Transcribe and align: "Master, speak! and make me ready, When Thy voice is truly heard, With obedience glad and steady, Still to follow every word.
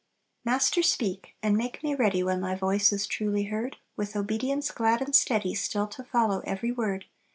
"Master, 0.43 0.81
speak! 0.81 1.35
and 1.43 1.55
make 1.55 1.83
me 1.83 1.93
ready, 1.93 2.23
When 2.23 2.41
Thy 2.41 2.55
voice 2.55 2.91
is 2.91 3.05
truly 3.05 3.43
heard, 3.43 3.77
With 3.95 4.15
obedience 4.15 4.71
glad 4.71 4.99
and 4.99 5.15
steady, 5.15 5.53
Still 5.53 5.85
to 5.89 6.03
follow 6.03 6.41
every 6.43 6.71
word. 6.71 7.05